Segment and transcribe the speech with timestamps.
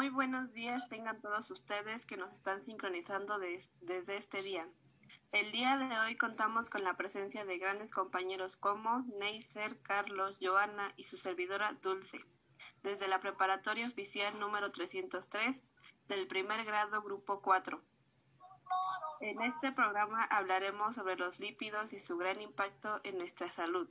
[0.00, 4.66] Muy buenos días tengan todos ustedes que nos están sincronizando desde este día.
[5.30, 10.90] El día de hoy contamos con la presencia de grandes compañeros como Neisser, Carlos, Joana
[10.96, 12.24] y su servidora Dulce,
[12.82, 15.66] desde la preparatoria oficial número 303
[16.08, 17.78] del primer grado grupo 4.
[19.20, 23.90] En este programa hablaremos sobre los lípidos y su gran impacto en nuestra salud.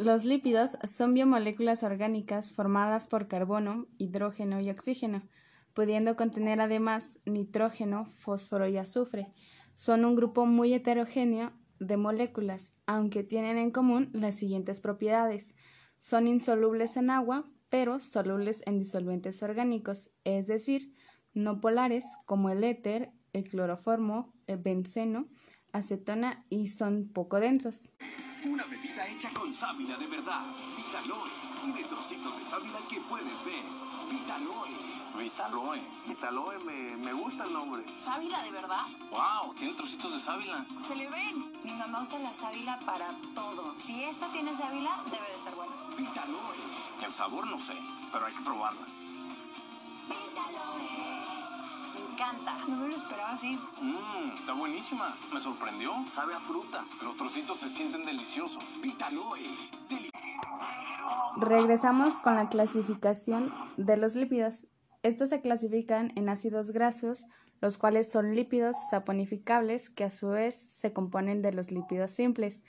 [0.00, 5.28] Los lípidos son biomoléculas orgánicas formadas por carbono, hidrógeno y oxígeno,
[5.74, 9.30] pudiendo contener además nitrógeno, fósforo y azufre.
[9.74, 15.54] Son un grupo muy heterogéneo de moléculas, aunque tienen en común las siguientes propiedades.
[15.98, 20.94] Son insolubles en agua, pero solubles en disolventes orgánicos, es decir,
[21.34, 25.28] no polares como el éter, el cloroformo, el benceno,
[25.74, 27.90] acetona y son poco densos.
[29.20, 30.40] Hecha con sábila de verdad.
[30.78, 31.30] Vitaloe.
[31.60, 33.62] Tiene trocitos de sábila que puedes ver.
[34.10, 34.74] Vitaloe.
[35.18, 35.78] Vitaloe.
[36.06, 37.84] Vitaloe, me, me gusta el nombre.
[37.98, 38.86] ¿Sábila de verdad?
[39.10, 39.52] ¡Wow!
[39.56, 40.64] Tiene trocitos de sábila.
[40.80, 41.52] Se le ven.
[41.64, 43.74] Mi mamá usa la sábila para todo.
[43.76, 45.74] Si esta tiene sábila, debe de estar buena.
[45.98, 47.04] Vitaloe.
[47.04, 47.76] El sabor no sé,
[48.10, 48.86] pero hay que probarla.
[52.20, 52.52] Encanta.
[52.68, 53.58] No me lo esperaba así.
[53.80, 55.16] Mmm, está buenísima.
[55.32, 55.92] Me sorprendió.
[56.08, 56.84] Sabe a fruta.
[57.02, 58.62] Los trocitos se sienten deliciosos.
[58.82, 59.38] Vitaloe.
[61.38, 64.66] Regresamos con la clasificación de los lípidos.
[65.02, 67.24] Estos se clasifican en ácidos grasos,
[67.60, 72.62] los cuales son lípidos saponificables que a su vez se componen de los lípidos simples,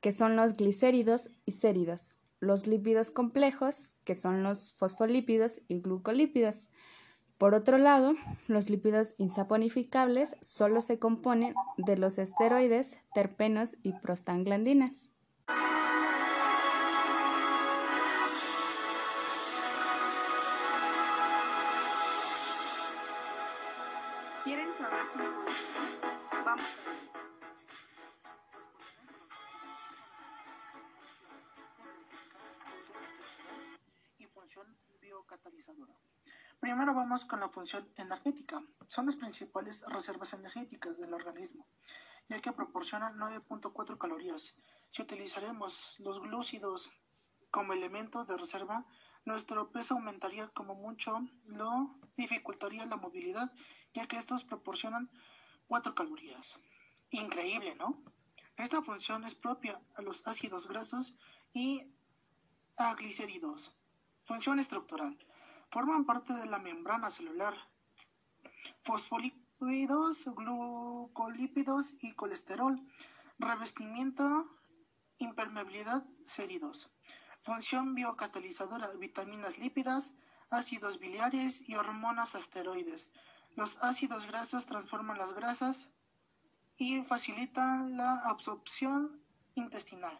[0.00, 6.70] que son los glicéridos y séridos, los lípidos complejos, que son los fosfolípidos y glucolípidos.
[7.38, 8.14] Por otro lado,
[8.46, 15.10] los lípidos insaponificables solo se componen de los esteroides, terpenos y prostaglandinas.
[24.44, 26.02] ¿Quieren saber sus?
[26.44, 27.35] Vamos a
[36.60, 38.62] Primero vamos con la función energética.
[38.86, 41.66] Son las principales reservas energéticas del organismo,
[42.28, 44.54] ya que proporcionan 9.4 calorías.
[44.90, 46.90] Si utilizaremos los glúcidos
[47.50, 48.86] como elemento de reserva,
[49.24, 53.52] nuestro peso aumentaría como mucho, lo dificultaría la movilidad,
[53.92, 55.10] ya que estos proporcionan
[55.66, 56.58] 4 calorías.
[57.10, 58.02] Increíble, ¿no?
[58.56, 61.14] Esta función es propia a los ácidos grasos
[61.52, 61.92] y
[62.78, 63.72] a glicéridos.
[64.24, 65.18] Función estructural.
[65.70, 67.54] Forman parte de la membrana celular.
[68.82, 72.80] Fosfolípidos, glucolípidos y colesterol.
[73.38, 74.50] Revestimiento,
[75.18, 76.90] impermeabilidad, séridos.
[77.42, 80.14] Función biocatalizadora, vitaminas lípidas,
[80.50, 83.10] ácidos biliares y hormonas asteroides.
[83.54, 85.90] Los ácidos grasos transforman las grasas
[86.76, 89.22] y facilitan la absorción
[89.54, 90.18] intestinal.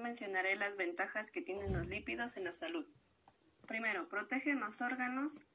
[0.00, 2.86] Mencionaré las ventajas que tienen los lípidos en la salud.
[3.66, 5.46] Primero, protegen los órganos.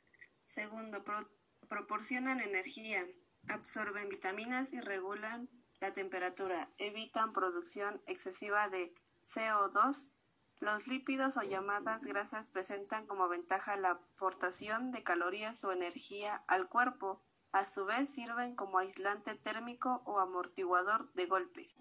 [0.41, 1.29] Segundo, pro-
[1.67, 3.03] proporcionan energía.
[3.49, 6.69] Absorben vitaminas y regulan la temperatura.
[6.77, 8.93] Evitan producción excesiva de
[9.25, 10.11] CO2.
[10.59, 16.67] Los lípidos o llamadas grasas presentan como ventaja la aportación de calorías o energía al
[16.67, 17.21] cuerpo.
[17.51, 21.77] A su vez sirven como aislante térmico o amortiguador de golpes.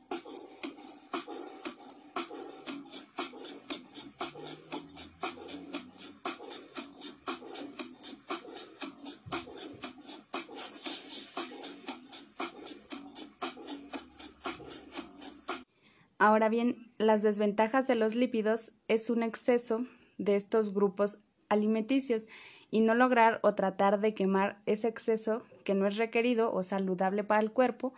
[16.19, 19.85] Ahora bien, las desventajas de los lípidos es un exceso
[20.19, 21.19] de estos grupos
[21.49, 22.27] alimenticios
[22.71, 27.23] y no lograr o tratar de quemar ese exceso que no es requerido o saludable
[27.23, 27.93] para el cuerpo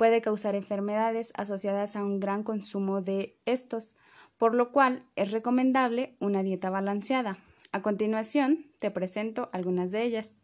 [0.00, 3.94] puede causar enfermedades asociadas a un gran consumo de estos,
[4.38, 7.36] por lo cual es recomendable una dieta balanceada.
[7.72, 10.36] A continuación, te presento algunas de ellas.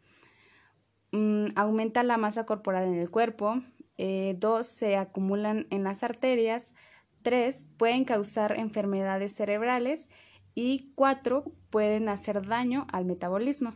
[1.11, 3.63] Mm, aumenta la masa corporal en el cuerpo.
[3.97, 6.75] Eh, dos, se acumulan en las arterias.
[7.27, 10.09] Tres, pueden causar enfermedades cerebrales.
[10.55, 13.75] Y cuatro, pueden hacer daño al metabolismo.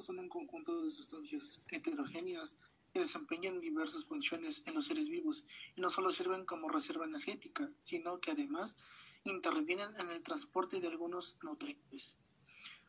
[0.00, 2.58] son un conjunto de sustancias heterogéneas
[2.92, 5.44] que desempeñan diversas funciones en los seres vivos
[5.74, 8.76] y no solo sirven como reserva energética, sino que además
[9.24, 12.16] intervienen en el transporte de algunos nutrientes.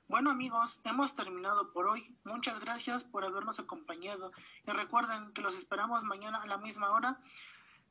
[0.07, 2.17] Bueno amigos, hemos terminado por hoy.
[2.25, 4.31] Muchas gracias por habernos acompañado
[4.67, 7.21] y recuerden que los esperamos mañana a la misma hora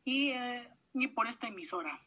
[0.05, 1.99] y, eh, y por esta emisora.